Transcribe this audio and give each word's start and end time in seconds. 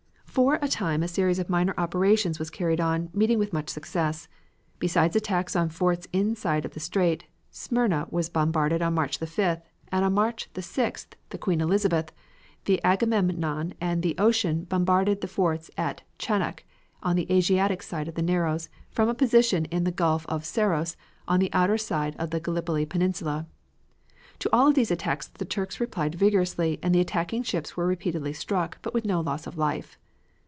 For 0.41 0.57
a 0.61 0.69
time 0.69 1.03
a 1.03 1.09
series 1.09 1.39
of 1.39 1.49
minor 1.49 1.73
operations 1.77 2.39
was 2.39 2.49
carried 2.49 2.79
on, 2.79 3.09
meeting 3.13 3.37
with 3.37 3.51
much 3.51 3.67
success. 3.67 4.29
Besides 4.79 5.13
attacks 5.17 5.57
on 5.57 5.67
forts 5.67 6.07
inside 6.13 6.63
of 6.63 6.71
the 6.73 6.79
strait, 6.79 7.25
Smyrna 7.49 8.07
was 8.09 8.29
bombarded 8.29 8.81
on 8.81 8.93
March 8.93 9.19
the 9.19 9.25
5th, 9.25 9.61
and 9.91 10.05
on 10.05 10.13
March 10.13 10.47
the 10.53 10.61
6th 10.61 11.15
the 11.31 11.37
Queen 11.37 11.59
Elizabeth, 11.59 12.13
the 12.63 12.79
Agamemnon 12.81 13.73
and 13.81 14.01
the 14.03 14.15
Ocean 14.17 14.63
bombarded 14.63 15.19
the 15.19 15.27
forts 15.27 15.69
at 15.77 16.01
Chanak 16.17 16.63
on 17.03 17.17
the 17.17 17.29
Asiatic 17.29 17.83
side 17.83 18.07
of 18.07 18.15
the 18.15 18.21
Narrows, 18.21 18.69
from 18.89 19.09
a 19.09 19.13
position 19.13 19.65
in 19.65 19.83
the 19.83 19.91
gulf 19.91 20.25
of 20.27 20.45
Saros 20.45 20.95
on 21.27 21.41
the 21.41 21.51
outer 21.51 21.77
side 21.77 22.15
of 22.17 22.29
the 22.29 22.39
Gallipoli 22.39 22.85
Peninsula. 22.85 23.47
To 24.39 24.49
all 24.53 24.69
of 24.69 24.75
these 24.75 24.91
attacks 24.91 25.27
the 25.27 25.43
Turks 25.43 25.81
replied 25.81 26.15
vigorously 26.15 26.79
and 26.81 26.95
the 26.95 27.01
attacking 27.01 27.43
ships 27.43 27.75
were 27.75 27.85
repeatedly 27.85 28.31
struck, 28.31 28.77
but 28.81 28.93
with 28.93 29.03
no 29.03 29.19
loss 29.19 29.45
of 29.45 29.57
life. 29.57 29.97